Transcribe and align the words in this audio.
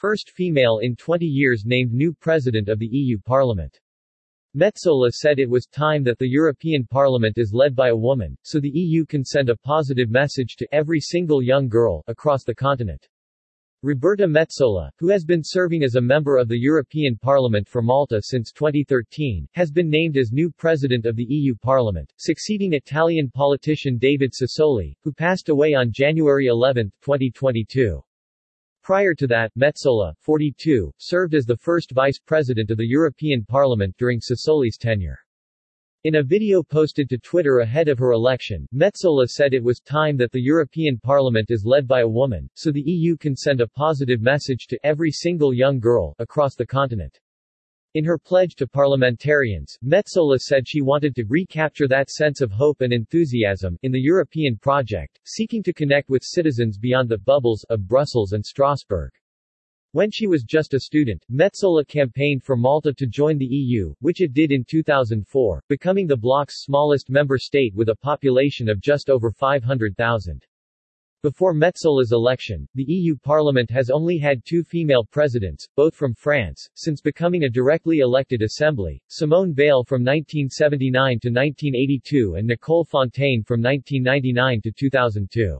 first 0.00 0.30
female 0.30 0.78
in 0.78 0.96
20 0.96 1.26
years 1.26 1.64
named 1.66 1.92
new 1.92 2.14
president 2.14 2.70
of 2.70 2.78
the 2.78 2.88
EU 2.90 3.18
Parliament. 3.18 3.78
Metsola 4.56 5.10
said 5.10 5.38
it 5.38 5.50
was 5.50 5.66
time 5.66 6.02
that 6.04 6.18
the 6.18 6.26
European 6.26 6.86
Parliament 6.86 7.36
is 7.36 7.52
led 7.52 7.76
by 7.76 7.90
a 7.90 7.96
woman, 7.96 8.34
so 8.42 8.58
the 8.58 8.72
EU 8.72 9.04
can 9.04 9.22
send 9.22 9.50
a 9.50 9.56
positive 9.56 10.08
message 10.08 10.56
to 10.56 10.74
every 10.74 11.00
single 11.00 11.42
young 11.42 11.68
girl 11.68 12.02
across 12.06 12.44
the 12.44 12.54
continent. 12.54 13.06
Roberta 13.82 14.26
Metsola, 14.26 14.90
who 14.98 15.08
has 15.08 15.24
been 15.24 15.42
serving 15.44 15.82
as 15.82 15.96
a 15.96 16.00
member 16.00 16.38
of 16.38 16.48
the 16.48 16.58
European 16.58 17.16
Parliament 17.16 17.68
for 17.68 17.80
Malta 17.80 18.20
since 18.22 18.52
2013, 18.52 19.46
has 19.52 19.70
been 19.70 19.90
named 19.90 20.16
as 20.16 20.32
new 20.32 20.50
president 20.50 21.04
of 21.04 21.14
the 21.14 21.26
EU 21.28 21.54
Parliament, 21.54 22.12
succeeding 22.16 22.72
Italian 22.72 23.30
politician 23.30 23.98
David 23.98 24.32
Sassoli, 24.32 24.96
who 25.02 25.12
passed 25.12 25.50
away 25.50 25.74
on 25.74 25.92
January 25.92 26.46
11, 26.46 26.90
2022. 27.02 28.02
Prior 28.90 29.14
to 29.14 29.28
that, 29.28 29.52
Metsola, 29.56 30.14
42, 30.18 30.92
served 30.98 31.36
as 31.36 31.44
the 31.44 31.56
first 31.56 31.92
vice 31.92 32.18
president 32.18 32.72
of 32.72 32.76
the 32.76 32.88
European 32.88 33.44
Parliament 33.44 33.94
during 33.98 34.18
Sassoli's 34.18 34.76
tenure. 34.76 35.16
In 36.02 36.16
a 36.16 36.24
video 36.24 36.60
posted 36.60 37.08
to 37.08 37.18
Twitter 37.18 37.60
ahead 37.60 37.86
of 37.86 38.00
her 38.00 38.10
election, 38.10 38.66
Metsola 38.74 39.28
said 39.28 39.54
it 39.54 39.62
was 39.62 39.78
time 39.78 40.16
that 40.16 40.32
the 40.32 40.42
European 40.42 40.98
Parliament 40.98 41.52
is 41.52 41.64
led 41.64 41.86
by 41.86 42.00
a 42.00 42.08
woman, 42.08 42.50
so 42.54 42.72
the 42.72 42.82
EU 42.84 43.16
can 43.16 43.36
send 43.36 43.60
a 43.60 43.68
positive 43.68 44.22
message 44.22 44.66
to 44.66 44.84
every 44.84 45.12
single 45.12 45.54
young 45.54 45.78
girl 45.78 46.16
across 46.18 46.56
the 46.56 46.66
continent. 46.66 47.16
In 47.94 48.04
her 48.04 48.18
pledge 48.18 48.54
to 48.54 48.68
parliamentarians, 48.68 49.76
Metsola 49.84 50.38
said 50.38 50.68
she 50.68 50.80
wanted 50.80 51.12
to 51.16 51.24
recapture 51.24 51.88
that 51.88 52.08
sense 52.08 52.40
of 52.40 52.52
hope 52.52 52.82
and 52.82 52.92
enthusiasm 52.92 53.76
in 53.82 53.90
the 53.90 54.00
European 54.00 54.56
project, 54.56 55.18
seeking 55.24 55.60
to 55.64 55.72
connect 55.72 56.08
with 56.08 56.22
citizens 56.22 56.78
beyond 56.78 57.08
the 57.08 57.18
bubbles 57.18 57.64
of 57.68 57.88
Brussels 57.88 58.30
and 58.30 58.46
Strasbourg. 58.46 59.10
When 59.90 60.08
she 60.12 60.28
was 60.28 60.44
just 60.44 60.72
a 60.72 60.78
student, 60.78 61.24
Metsola 61.28 61.84
campaigned 61.84 62.44
for 62.44 62.56
Malta 62.56 62.92
to 62.94 63.08
join 63.08 63.38
the 63.38 63.44
EU, 63.44 63.92
which 63.98 64.20
it 64.20 64.34
did 64.34 64.52
in 64.52 64.64
2004, 64.64 65.64
becoming 65.68 66.06
the 66.06 66.16
bloc's 66.16 66.62
smallest 66.62 67.10
member 67.10 67.38
state 67.38 67.74
with 67.74 67.88
a 67.88 67.96
population 67.96 68.68
of 68.68 68.80
just 68.80 69.10
over 69.10 69.32
500,000. 69.32 70.46
Before 71.22 71.52
Metsola's 71.52 72.12
election, 72.12 72.66
the 72.74 72.84
EU 72.84 73.14
Parliament 73.14 73.70
has 73.70 73.90
only 73.90 74.16
had 74.16 74.42
two 74.46 74.64
female 74.64 75.04
presidents, 75.04 75.68
both 75.76 75.94
from 75.94 76.14
France, 76.14 76.66
since 76.72 77.02
becoming 77.02 77.44
a 77.44 77.50
directly 77.50 77.98
elected 77.98 78.40
assembly, 78.40 79.02
Simone 79.08 79.52
Veil 79.52 79.84
from 79.84 80.00
1979 80.00 81.20
to 81.20 81.28
1982 81.28 82.36
and 82.38 82.46
Nicole 82.46 82.86
Fontaine 82.86 83.42
from 83.42 83.60
1999 83.60 84.62
to 84.62 84.72
2002. 84.72 85.58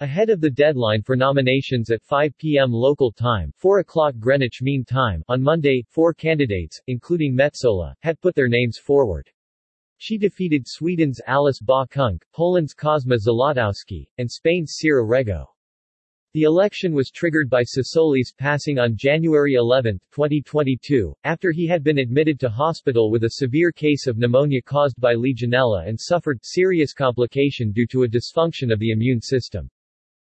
Ahead 0.00 0.30
of 0.30 0.40
the 0.40 0.50
deadline 0.50 1.02
for 1.02 1.14
nominations 1.14 1.92
at 1.92 2.02
5 2.02 2.36
p.m. 2.36 2.72
local 2.72 3.12
time 3.12 3.52
4 3.58 3.78
o'clock 3.78 4.14
Greenwich 4.18 4.62
Mean 4.62 4.84
Time 4.84 5.22
on 5.28 5.40
Monday, 5.40 5.84
four 5.90 6.12
candidates, 6.12 6.80
including 6.88 7.36
Metsola, 7.36 7.94
had 8.00 8.20
put 8.20 8.34
their 8.34 8.48
names 8.48 8.78
forward. 8.78 9.30
She 10.04 10.18
defeated 10.18 10.66
Sweden's 10.66 11.20
Alice 11.28 11.60
Bah 11.60 11.86
Poland's 12.32 12.74
Kosma 12.74 13.18
Złotowski, 13.18 14.08
and 14.18 14.28
Spain's 14.28 14.74
Sira 14.74 15.04
Rego. 15.04 15.46
The 16.32 16.42
election 16.42 16.92
was 16.92 17.12
triggered 17.12 17.48
by 17.48 17.62
Sassoli's 17.62 18.32
passing 18.36 18.80
on 18.80 18.96
January 18.96 19.54
11, 19.54 20.00
2022, 20.10 21.14
after 21.22 21.52
he 21.52 21.68
had 21.68 21.84
been 21.84 21.98
admitted 21.98 22.40
to 22.40 22.48
hospital 22.48 23.12
with 23.12 23.22
a 23.22 23.34
severe 23.34 23.70
case 23.70 24.08
of 24.08 24.18
pneumonia 24.18 24.60
caused 24.60 25.00
by 25.00 25.14
Legionella 25.14 25.86
and 25.86 26.00
suffered 26.00 26.40
serious 26.42 26.92
complication 26.92 27.70
due 27.70 27.86
to 27.86 28.02
a 28.02 28.08
dysfunction 28.08 28.72
of 28.72 28.80
the 28.80 28.90
immune 28.90 29.20
system. 29.20 29.70